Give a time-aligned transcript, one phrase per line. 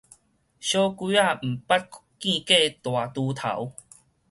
[0.03, 0.13] 小鬼仔毋捌
[2.17, 3.73] 見過大豬頭